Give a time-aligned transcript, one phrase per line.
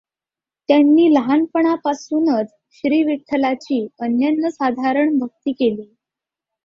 [0.69, 5.93] त्यांनी लहानपणापासूनच श्रीविठ्ठलाची अनन्यसाधारण भक्ती केली.